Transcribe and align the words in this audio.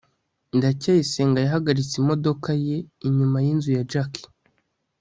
ndacyayisenga 0.57 1.39
yahagaritse 1.45 1.93
imodoka 2.01 2.49
ye 2.65 2.77
inyuma 3.07 3.37
yinzu 3.45 3.69
ya 3.77 3.83
jaki 3.91 4.23